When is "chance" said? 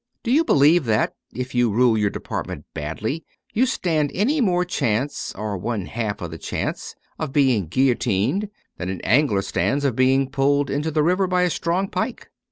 4.65-5.31, 6.39-6.95